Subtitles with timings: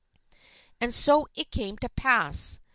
[0.81, 2.59] And so it came to pass.